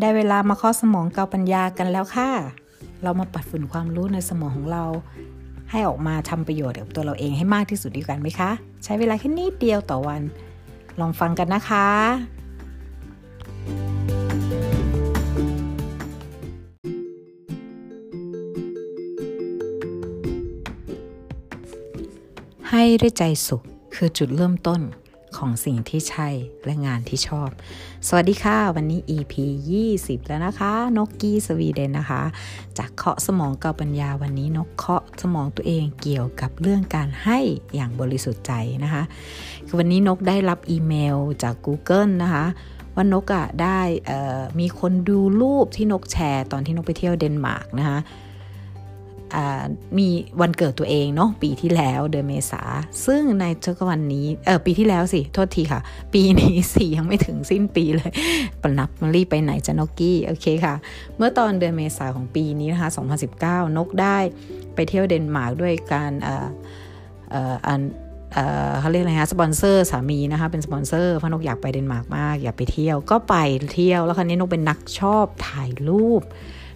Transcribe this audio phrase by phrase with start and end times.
[0.00, 2.30] ได้เวลามาข้อสมองเกาปัญญากันแล้วค่ะ
[3.02, 4.84] เรามาปัดฝุ่นความรู้ในสมองของเรา
[5.70, 8.50] ให้ออกมาทำประโยชน์กับตัวเราเองให้มากที่สุดดีกันไหมคะ
[8.84, 10.22] ใช้เวลาแค่นิดเดียวต่อวัน
[11.00, 11.88] ลองฟังกันนะคะ
[22.70, 23.62] ให้ด้วยใจสุข
[23.94, 24.80] คือจุดเริ่มต้น
[25.38, 26.28] ของสิ่งที่ใช่
[26.64, 27.48] และงานที่ชอบ
[28.08, 29.34] สวัสดีค่ะ วันนี้ EP
[29.80, 32.22] 20 แล้วนะคะ นกกี้สวีเดนนะคะ
[32.78, 37.38] จากเคาะสมองเกาปัญญาวันนี้นกเคาะสมองตัวเองเกี่ยวกับเรื่องการให้
[37.74, 38.52] อย่างบริสุทธิ์ใจ
[38.84, 39.02] นะคะ
[39.66, 42.44] คือวันนี้นกได้รับอีเมลจาก Google นะคะ
[42.94, 43.80] ว่านกอะได้
[44.60, 47.98] มีคนดูรูปที่นกแชร์ตอนที่นกไปเที่ยวเดนมาร์กนะคะ
[49.98, 50.08] มี
[50.40, 52.62] วันเกิดตัวเองเนาะปีที่แล้วเดือนเมษา
[53.06, 55.80] ซึ่งในเช้าวันนี้เออปีที่แล้วสิ โทษทีค่ะ
[56.14, 58.10] ปีนี้สิยังไม่ถึงสิ้นปีเลย
[58.62, 60.74] ปนับมารีบไปไหนจ๊ะนกกี้ โอเคค่ะ
[61.16, 62.88] เมื่อตอนเดือนเมษาของปีนี้นะคะ
[63.32, 64.18] 2019 นกได้
[64.74, 66.48] ไปเที่ยวเดนมาร์กด้วยการเออ
[67.30, 67.80] เอออัน
[68.80, 73.36] เขาเรียกอะไรฮะสปอนเซอร์สามีนะคะเป็นสปอนเซอร์เพราะนกอยากไปเดนมาร์กมาก อยากไปเที่ยวก็ไป
[73.74, 76.22] เที่ยวแล้วคราวนี้นกเป็นนักชอบถ่ายรูป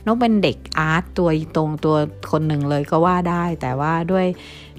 [0.06, 1.96] นกเป็นเด็กอาร์ตตัวตรงตัว
[2.30, 4.26] คนหนึ่งเลยก็ว่าได้ แต่ว่าด้วย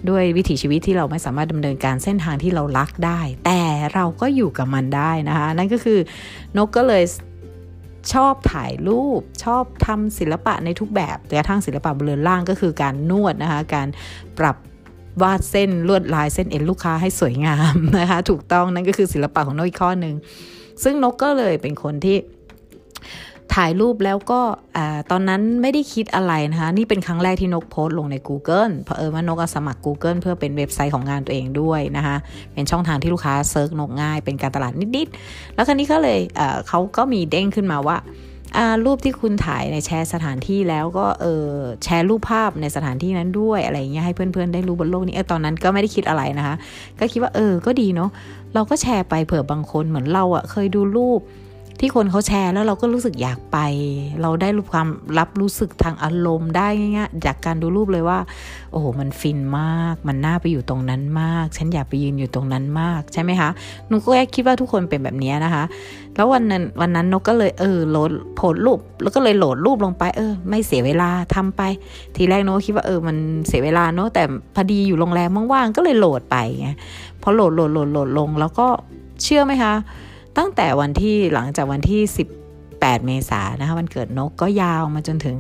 [0.10, 3.62] ด้วยวิถีชีวิตที่เราไม่สามารถดำเนินการเส้นทางที่เรารักได้ แต่
[3.94, 6.00] เราก็อยู่กับมันได้นะคะ นั่นก็คือ
[6.58, 7.04] นกก็เลย
[8.14, 13.88] ชอบถ่ายรูปชอบทำศิลปะในทุกแบบแต่กระทั่งศิลปะบนเรือนล่างก็คือการนวดนะคะ การ
[14.40, 14.58] ปรับ
[15.22, 20.16] วาดเส้นลวดลายเส้นเอ็นลูกค้าให้สวยงามนะคะ ถูกต้องนั่นก็คือศิลปะของนกอีกข้อหนึ่ง
[20.84, 22.18] ซึ่งนกก็เลยเป็นคนที่
[23.56, 24.42] ถ่ายรูปแล้วก็
[25.12, 32.16] ตอนนั้นไม่ได้คิดอะไรนะคะ นี่เป็นครั้งแรกที่นกโพสต์ลงใน Google เพราะเออว่านกสมัคร Google เพื่อเป็นเว็บไซต์ของงานตัวเองด้วยนะคะ
[32.54, 37.98] เป็นช่องทางที่ลูกค้า search นกง่าย เป็นการตลาดนิดๆ แล้วคราวนี้ก็เลยเขาก็มีเด้งขึ้นมาว่า
[38.86, 41.48] รูปที่คุณถ่ายในแชร์สถานที่แล้วก็เออ
[41.84, 46.56] แชร์รูปภาพในสถานที่นั้นด้วยอะไรเงี้ยให้เพื่อนๆได้รู้บนโลกนี้เออตอนนั้นก็ไม่ได้คิดอะไรนะคะ
[47.00, 48.10] ก็คิดว่าเออก็ดีเนาะ
[48.54, 51.22] เราก็แชร์ไปเผื่อบางคนเหมือนเราอะเคยดูรูป
[51.80, 53.58] ที่คนเขาแชร์แล้วเราก็รู้สึกอยากไป
[54.22, 54.88] เราได้รู้ความ
[55.20, 58.20] รับรู้สึกทางอารมณ์ได้ง่ายๆจากการดูรูปเลยว่า
[58.72, 63.50] โอ้โหมันฟินมาก มันน่าไปอยู่ตรงนั้นมาก ฉันอยากไปยืนอยู่ตรงนั้นมากใช่ไหมคะ
[63.88, 65.64] หนูก็แค่คิดว่าทุกคนเป็นแบบนี้นะคะ
[66.16, 71.62] แล้ววันนั้นวันนั้นนกก็เลยเออโหลดโพสรูป แล้วก็เลยโหลดรูปลงไป เออ ไม่เสียเวลาทำไป
[72.16, 73.18] ทีแรกนกคิดว่าเออมัน
[73.48, 74.24] เสียเวลาเนาะแต่
[74.56, 76.70] พอดีอยู่โรงแรมว่างๆก็เลยโหลดไปไง
[77.22, 78.68] พอโหลดโหลดโหลดโหลดลง แล้วก็
[79.24, 79.74] เชื่อไหมคะ
[80.38, 82.02] ตั้งแต่วันที่หลังจากวันที่
[82.54, 85.38] 18 เมษายนนะคะวันเกิดนกก็ยาวมาจนถึง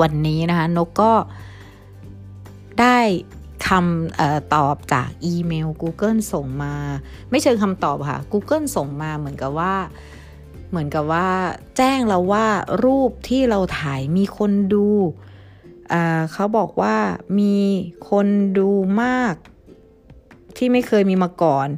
[0.00, 1.12] วันนี้นะคะนกก็
[2.80, 2.98] ได้
[3.66, 6.74] คำออตอบจากอีเมล Google ส่งมา
[7.30, 9.74] ไม่เชิงคำตอบค่ะ Google ส่งมาเหมือนกับว่า
[10.70, 11.28] เหมือนกับว่า
[11.76, 12.46] แจ้งเราว่า
[12.84, 14.88] รูปที่เราถ่ายมีคนดู
[16.32, 16.96] เขาบอกว่า
[17.38, 17.56] มี
[18.10, 18.26] คน
[18.58, 18.70] ดู
[19.02, 19.34] มาก
[20.56, 21.68] ที่ไม่เคยมีมาก่อน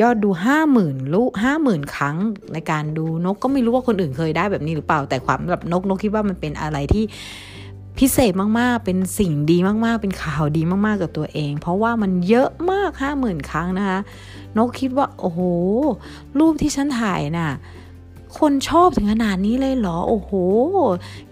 [0.00, 2.16] ยอดดูห้าหมื่นลูกห้าหมื่นครั้ง
[2.52, 7.04] ในการดูนกก็ไม่รู้ว่าคนอื่นเคยได้แบบนี้หรือเปล่า แต่ความแบบนกนกคิดว่ามันเป็นอะไรที่
[7.98, 13.98] พิเศษมากๆ เป็นสิ่งดีมากๆ เป็นข่าวดีมาก ๆ กับตัวเอง เพราะว่ามันเยอะมากห้าหมื่นครั้งนะคะ
[14.56, 15.40] นกคิดว่า โอ้โห
[16.38, 17.50] รูปที่ฉันถ่ายน่ะ
[18.38, 20.30] คนชอบถึงขนาดนี้เลยเหรอ โอ้โห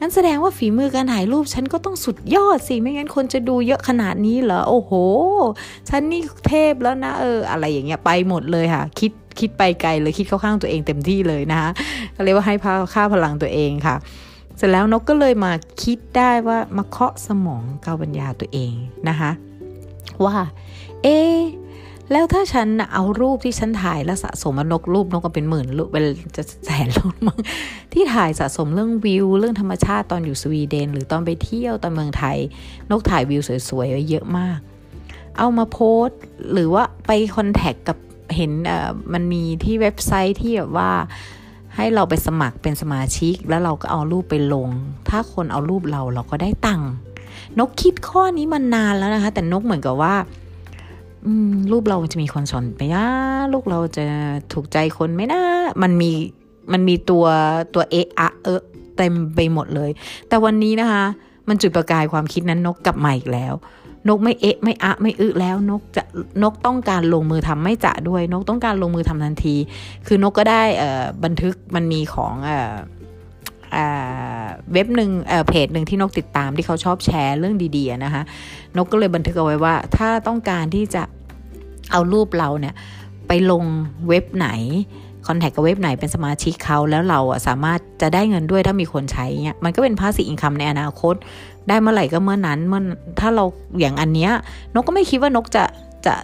[0.01, 4.93] งั้นแสดงว่าฝีมือการถ่ายรูปฉันก็ต้องสุดยอดสิ ไม่งั้นคนจะดูเยอะขนาดนี้เหรอ โอ้โห
[5.89, 11.71] ฉันนี่เทพแล้วนะเออ อะไรอย่างเงี้ยไปหมดเลยค่ะ คิดคิดไปไกลเลยคิดเข้าข้างตัวเองเต็มที่เลยนะคะ
[12.17, 12.55] ก็เรียกว่าให้
[12.95, 13.97] ค่าพลังตัวเองค่ะ
[14.57, 15.53] เสร็จแล้วนกก็เลยมา
[15.83, 18.73] คิดได้ว่ามาเคาะสมองเกาปัญญาตัวเอง
[19.09, 19.31] นะคะ
[20.25, 20.37] ว่า
[21.03, 21.19] เอ๊
[22.13, 26.05] แล้วถ้าฉันเอารูปที่ฉันถ่ายแล้วสะสมนกรูปนกก็เป็นหมื่นรูปเป็น
[26.37, 27.39] จะแสนรูปมั้ง
[27.93, 32.39] ที่ถ่ายสะสมเรื่องวิว เรื่องธรรมชาติตอนอยู่สวีเดน หรือตอนไปเที่ยวตอนเมืองไทย
[32.91, 34.59] นกถ่ายวิวสวยๆเยอะมาก
[35.39, 36.09] เอามาโพส
[36.53, 37.99] หรือว่าไปคอนแทคกับ
[38.37, 38.53] เห็น
[39.13, 40.91] มันมีที่เว็บไซต์ที่แบบว่า
[41.77, 44.69] ให้เราไปสมัครเป็นสมาชิก แล้วเราก็เอารูปไปลง
[45.09, 46.91] ถ้าคนเอารูปเราเราก็ได้ตังค์
[47.59, 50.15] นกคิดข้อนี้มานานแล้วนะคะ แต่นกเหมือนกับว่า
[51.73, 53.05] รูปเราจะมีคนสนไปนะ
[53.53, 54.05] ลูกเราจะ
[54.53, 55.43] ถูกใจคนไหมนะ
[55.83, 56.11] มันมี
[56.73, 57.27] มันมีตัว
[57.75, 58.61] ตัวเอะอะเออ
[58.97, 59.91] เต็มไปหมดเลย
[60.29, 61.05] แต่วันนี้นะคะ
[61.49, 63.55] มันจุดประกายความคิดนั้นนกกลับมาอีกแล้ว
[64.09, 66.03] นกไม่เอะไม่อะไม่อึแล้วนกจะ
[66.43, 69.57] นกต้องการลงมือทำไม่จะด้วย นกต้องการลงมือทำทันที
[70.07, 70.63] คือนกก็ได้
[71.25, 72.35] บันทึกมันมีของ
[74.73, 75.11] เว็บหนึ่ง
[75.49, 78.23] เพจหนึ่งที่นกติดตามที่เขาชอบแชร์เรื่องดีๆนะคะ
[78.77, 81.03] นกก็เลยบันทึกเอาไว้ว่า ถ้าต้องการที่จะ
[81.91, 82.75] เอารูปเราเนี่ย
[83.29, 83.65] ไปลง
[84.09, 84.49] เว็บไหน
[85.27, 91.15] คอนแทคกับเว็บไหนเป็นสมาชิกเขาแล้วเราอะสามารถจะได้เงินด้วยถ้ามีคนใช้เงี้ยมันก็เป็นพาสซีอินคัมในอนาคต
[91.69, 92.83] ได้เมื่อไหร่ก็เมื่อนั้นเมื่อ
[93.21, 93.45] ถ้าเรา
[93.81, 94.31] อย่างอันเนี้ย
[94.75, 95.65] นกก็ไม่คิดว่านกจะ
[96.07, 96.15] จะ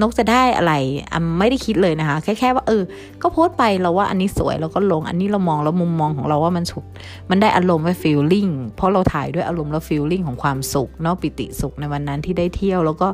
[0.00, 0.72] นกจะได้อะไร
[1.12, 2.82] อไม่ได้คิดเลยนะคะ แค่แค่ว่าเออ
[3.22, 6.84] ก็โพสต์ไปเราว่าอันนี้สวยเราก็ลง อันนี้เรามองแล้วมุมมองของเราว่ามันสุข
[7.30, 13.08] มันได้อารมณ์ไว้ฟีลลิ่งเพราะเราถ่ายด้วยอารมณ์แล้วฟีลลิ่งของความสุขเนาะปิติสุขในวันนั้นที่ได้เที่ยวแล้วก็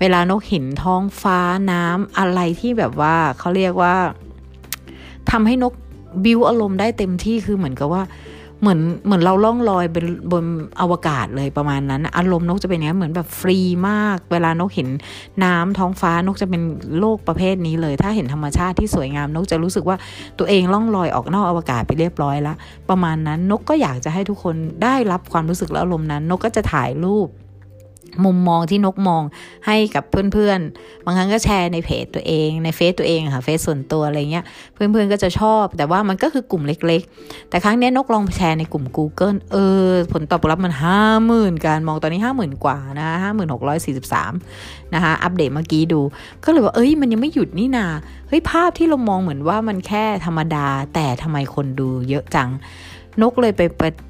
[0.00, 1.38] เวลานกเห็นท้องฟ้า
[1.70, 3.94] น้ำอะไรที่แบบว่าเขาเรียกว่า
[5.30, 5.72] ทำให้นก
[6.24, 8.02] บิวอารมณ์ได้เต็มที่คือเหมือนกับว่า
[8.60, 10.44] เหมือนเหมือนเราล่องลอยบนบน
[10.80, 13.58] อวกาศเลยประมาณนั้น อารมณ์นกจะเป็นอย่างนี้เหมือนแบบฟรี
[13.88, 14.88] มาก เวลานกเห็น
[15.44, 16.62] น้ำท้องฟ้านกจะเป็น
[16.98, 19.96] โลกประเภทนี้เลย ถ้าเห็นธรรมชาติที่สวยงามนกจะรู้สึกว่า
[20.38, 22.56] ตัวเองล่องลอยออกนอกอวกาศไปเรียบร้อยแล้ว
[22.90, 27.28] ประมาณนั้นนกก็อยากจะให้ทุกคนได้รับความรู้สึกและอารมณ์นั้น นกก็จะถ่ายรูป
[28.24, 29.22] มุมมองที่นกมอง
[29.66, 34.44] ให้กับเพื่อนๆ บางครั้งก็แชร์ในเพจตัวเองในเฟซตัวเองค่ะเฟซส่วนตัวอะไรเงี้ย
[34.74, 44.32] เพื่อนๆก็จะชอบ แต่ว่ามันก็คือกลุ่มเล็กๆ แต่ครั้งนี้นกลองแชร์ในกลุ่ม Google เออ ผลตอบรับมันห้าหมื่นการมองตอนนี้ห้าหมื่นกว่านะคะห้าหมื่นหกร้อยสี่สิบสาม
[44.94, 46.00] นะคะอัปเดตเมื่อกี้ดู
[46.44, 47.86] ก็เลยว่าเอ้ยมันยังไม่หยุดนี่นา
[48.28, 52.48] เฮ้ยภาพที่เรามองเหมือนว่ามันแค่ธรรมดา แต่ทำไมคนดูเยอะจัง
[53.22, 54.09] นกเลยไปไปไป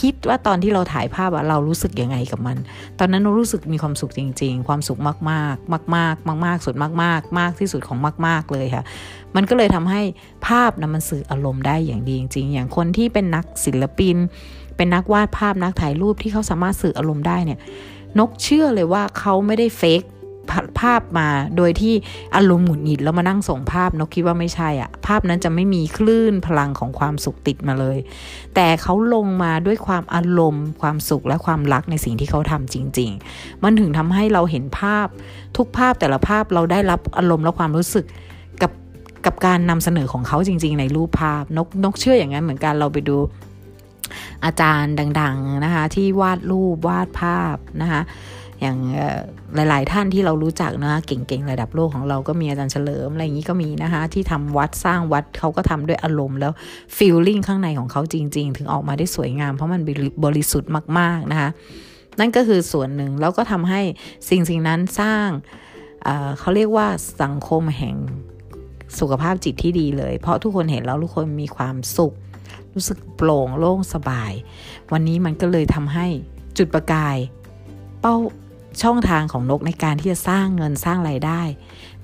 [0.00, 2.56] คิดว่าตอนที่เราถ่ายภาพอะเรารู้สึกยังไงกับมัน
[2.98, 5.14] ตอนนั้นเรารู้สึกมีความสุขจริง ๆ ความสุขมา
[5.52, 8.84] กๆ มากๆ มาก ๆ สุดมาก ๆ มากที่สุดของมาก ๆ เลยค่ะ
[9.36, 10.02] มันก็เลยทำให้
[10.46, 14.16] ภาพนะมันสื่ออารมณ์ได้อย่างดีจริง ๆ อย่างคนที่เป็นนักศิลปิน
[14.76, 17.58] เป็นนักวาดภาพนักถ่ายรูปที่เขาสามารถสื่ออารมณ์ได้เนี่ย
[18.18, 20.02] นกเชื่อเลยว่าเขาไม่ได้เฟก
[20.80, 21.94] ภาพมาโดยที่
[22.36, 27.98] อารมณ์หงุดหงิดแล้วมานั่งส่งภาพนกคิดว่าไม่ใช่อะภาพนั้นจะไม่มีคลื่นพลังของความสุขติดมาเลย
[28.54, 35.06] แต่เขาลงมาด้วยความอารมณ์ ความสุขและความรักในสิ่งที่เขาทำจริง ๆ มันถึงทำให้เราเห็นภาพ
[35.56, 38.06] ทุกภาพแต่ละภาพเราได้รับอารมณ์และความรู้สึก
[38.62, 38.72] กับ
[39.26, 43.16] กับการนำเสนอของเขาจริง ๆ ในรูปภาพนกนกเชื่ออย่างนั้นเหมือนกันเราไปดู
[44.44, 48.02] อาจารย์ดัง ๆ นะคะ ที่วาดรูปวาดภาพนะคะ
[48.60, 48.78] อย่าง
[49.54, 56.52] หลาย ๆ ท่านที่เรารู้จักนะเก่ง ๆ ระดับโลกของเราก็มีอาจารย์เฉลิมอะไรอย่างนี้ก็มีนะคะ ที่ทำวัดสร้างวัดเขาก็ทำด้วยอารมณ์แล้ว
[56.96, 59.80] ฟีลลิ่งข้างในของเขาจริง ๆ ถึงออกมาได้สวยงาม เพราะมัน
[60.24, 61.48] บริสุทธิ์มาก ๆ นะคะ
[62.20, 63.80] นั่นก็คือส่วนหนึ่งแล้วก็ทำให้
[64.28, 65.28] สิ่งสิ่งนั้นสร้าง
[66.38, 66.86] เขาเรียกว่า
[67.22, 67.96] สังคมแห่ง
[68.98, 72.14] สุขภาพจิตที่ดีเลย เพราะทุกคนเห็นแล้วทุกคนมีความสุข
[72.74, 74.32] รู้สึกโปร่งโล่งสบาย
[74.92, 76.06] วันนี้มันก็เลยทำให้
[76.58, 77.16] จุดประกาย
[78.00, 78.16] เป้า
[78.82, 81.42] ช่องทางของนกในการที่จะสร้างเงินสร้างไรายได้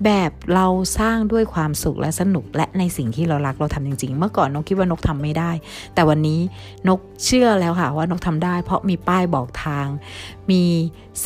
[0.05, 0.67] แบบเรา
[0.99, 5.51] สร้างด้วยความสุขและสนุกและในสิ่งที่เรารักเราทำจริง ๆ เมื่อก่อนนกคิดว่านกทำไม่ได้
[5.95, 6.41] แต่วันนี้
[6.89, 9.87] นกเชื่อแล้วค่ะว่านกทำได้ เพราะมีป้ายบอกทาง
[10.51, 10.63] มี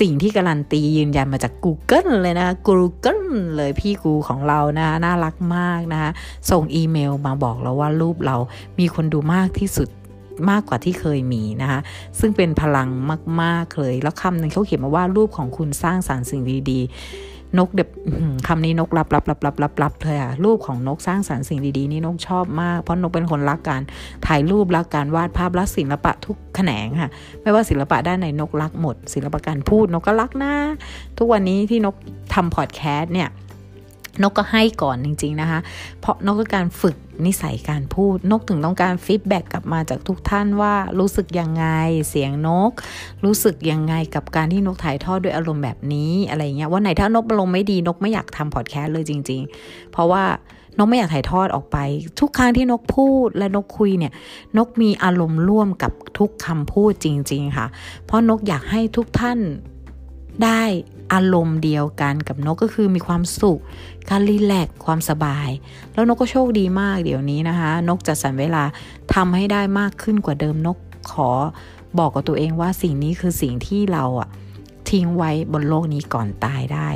[0.01, 3.23] สิ่งที่การันตียืนยันมาจาก Google เลยนะ Google
[3.57, 6.11] เลยพี่กูของเรานะน่ารักมากนะคะ
[6.51, 8.37] ส่งอีเมลมาบอกเราว่ารูปเรา
[8.79, 9.89] มีคนดูมากที่สุด
[10.51, 11.81] มากกว่าที่เคยมีนะคะ
[12.21, 12.89] ซึ่งเป็นพลัง
[13.43, 17.89] มาก ๆ เลย แล้วคำหนึ่งเขาเขียนมาว่ารูปของคุณสร้างสารรค์สิ่งดีๆ นกเด็บ
[18.47, 23.83] คำนี้นกรับรับรับรับรับรับเลยอะรูปของนกสร้างสารรค์สิ่งดีๆนี่นกชอบมาก เพราะนกเป็นคนรักการ
[24.27, 27.11] ถ่ายรูปรักการวาดภาพรักศิลปะทุกแขนงค่ะ
[27.43, 30.55] ไม่ว่าศิลปะด้านไหนนกรักหมด ศิลปะการพูดนกก็รักนะ
[31.19, 31.95] ทุกวันนี้ที่นก
[32.35, 33.29] ทำพอดแคสต์เนี่ย
[34.23, 35.61] นกก็ให้ก่อนจริง ๆนะคะ
[36.01, 36.97] เพราะนกต้องการฝึก
[37.27, 41.67] นิสัยการพูด นกถึงต้องการ feedback กลับมาจากทุกท่านว่ารู้สึกยังไง
[42.09, 42.73] เสียงนก
[43.25, 50.25] รู้สึกยังไงกับการที่นกถ่ายทอดด้วยอารมณ์แบบนี้อะไรเงี้ยวันไหนถ้านกลงไม่ดีนกไม่อยากทำพอดแคสต์เลยจริง ๆ เพราะว่า
[50.79, 51.77] นกไม่อยากถ่ายทอดออกไป
[52.21, 54.13] ทุกครั้งที่นกพูดและนกคุยเนี่ย
[54.59, 57.67] นกมีอารมณ์ร่วมกับทุกคำพูดจริง ๆ ค่ะ
[58.07, 59.39] เพราะนกอยากให้ทุกท่าน
[60.45, 60.63] ได้
[61.13, 63.61] อารมณ์เดียวกันกับนกก็คือมีความสุข
[64.11, 65.49] การรีแลกความสบาย
[65.93, 68.65] แล้วนกก็โชคดีมากเดี๋ยวนี้นะคะ นกจะสรรเวลา
[69.15, 70.79] ทำให้ได้มากขึ้นกว่าเดิมนก
[71.13, 71.31] ขอ
[71.99, 74.29] บอกกับตัวเองว่าสิ่งนี้คือสิ่งที่เราอะ
[74.91, 76.89] ทิ้งไว้บนโลกนี้ก่อนตายได้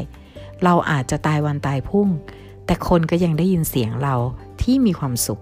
[0.64, 2.08] เราอาจจะตายวันตายพุ่ง
[2.66, 4.14] แต่คนก็ยังได้ยินเสียงเรา
[4.62, 5.40] ที่มีความสุข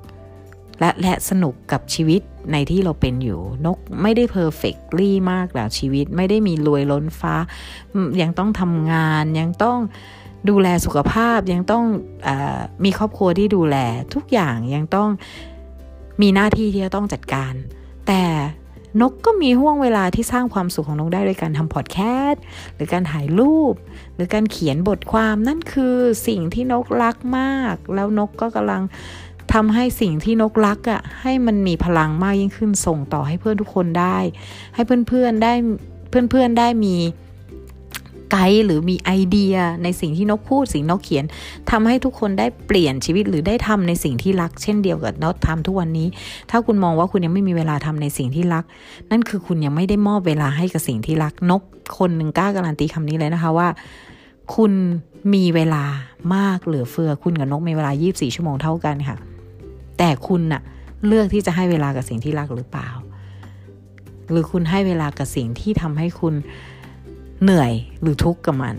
[0.81, 2.21] และและสนุกกับชีวิต
[2.53, 7.35] ในที่เราเป็นอยู่ นกไม่ได้เพอร์เฟกต์ลี่มากแล้วชีวิตไม่ได้มีรวยล้นฟ้า
[8.21, 9.79] ยังต้องทำงานยังต้อง
[10.51, 11.85] ดูแลสุขภาพยังต้อง
[12.27, 12.29] อ
[12.85, 13.77] มีครอบครัวที่ดูแล
[14.15, 15.09] ทุกอย่างยังต้อง
[16.21, 17.55] มีหน้าที่ที่จะต้องจัดการ
[18.07, 18.23] แต่
[19.01, 22.43] นกก็มีห่วงเวลาที่สร้างความสุขของนกได้ด้วยการทำพอดแคสต์
[22.75, 23.75] หรือการถ่ายรูป
[24.15, 25.97] หรือการเขียนบทความนั่นคือ
[26.27, 28.83] สิ่งที่นกรักมาก แล้วนกก็กำลัง
[29.53, 34.19] ทำให้สิ่งที่นกรักอะ่ะให้มันมีพลังมากยิ่งขึ้นส่งต่อให้เพื่อนทุกคนได้
[34.75, 35.53] ให้เพื่อนๆได้
[36.31, 36.97] เพื่อนๆได้มี
[38.31, 41.25] ไกด์หรือมีไอเดียในสิ่งที่นกพูดสิ่งนกเขียน
[41.71, 46.09] ทำให้ทุกคนได้เปลี่ยนชีวิตหรือได้ทำในสิ่งที่รัก เช่นเดียวกับนกทำทุกวันนี้
[46.51, 48.65] ถ้าคุณมองว่าคุณยังไม่มีเวลาทำในสิ่งที่รัก
[49.11, 51.63] นั่นคือคุณยังไม่ได้มอบเวลาให้กับสิ่งที่รักนก
[51.99, 53.69] คนหนึ่งกล้าการันตีคำนี้เลยนะคะว่า
[54.55, 54.73] คุณ
[55.35, 55.85] มีเวลา
[56.35, 59.17] มากเหลือเฟือคุณกับนกมีเวลา 24 ชั่วโมงเท่ากันค่ะ
[60.03, 60.63] แต่คุณน่ะ
[61.07, 62.91] เลือกที่จะให้เวลากับสิ่งที่รักหรือเปล่า
[64.31, 66.35] หรือคุณให้เวลากับสิ่งที่ทำให้คุณ
[67.43, 68.77] เหนื่อยหรือทุกข์กับมัน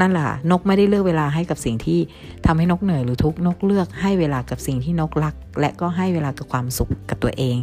[0.00, 1.98] นั่นแหละนกไม่ได้เลือกเวลาให้กับสิ่งที่
[2.46, 7.56] ทำให้นกเหนื่อยหรือทุกข์นกเลือกให้เวลากับสิ่งที่นกรัก และก็ให้เวลากับความสุขกับตัวเอง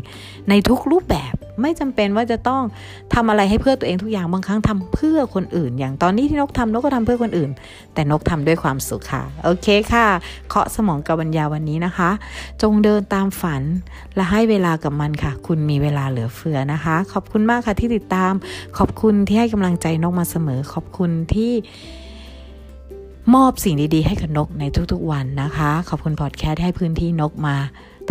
[0.49, 2.61] ในทุกรูปแบบ ไม่จำเป็นว่าจะต้อง
[3.13, 7.51] ทำอะไรให้เพื่อตัวเองทุกอย่างบางครั้งทำเพื่อคนอื่น อย่างตอนนี้ที่นกทำนกก็ทำเพื่อคนอื่น
[7.93, 10.07] แต่นกทำด้วยความสุขค่ะ โอเคค่ะ
[10.49, 12.09] เคาะสมองกับบรรยาวันนี้นะคะ
[12.61, 13.61] จงเดินตามฝัน
[14.15, 18.33] และให้เวลากับมันค่ะ คุณมีเวลาเหลือเฟือนะคะ ขอบคุณมากค่ะที่ติดตาม
[18.77, 21.53] ขอบคุณที่ให้กำลังใจนกมาเสมอ ขอบคุณที่
[23.35, 27.55] มอบสิ่งดีๆ ให้กับนกในทุกๆวันนะคะ ขอบคุณพอดแคสต์ให้พื้นที่นกมา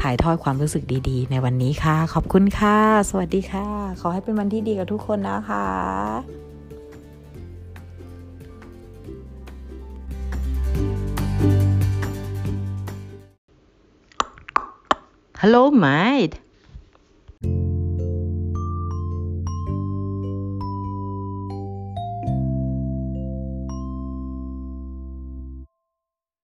[0.01, 2.79] ถ่ายทอดความรู้สึกดีๆ ในวันนี้ค่ะ ขอบคุณค่ะ
[3.11, 3.67] สวัสดีค่ะ
[4.01, 5.67] ขอให้เป็นวันที่ดีกับทุกคนนะคะ
[15.43, 16.35] Hello, mate.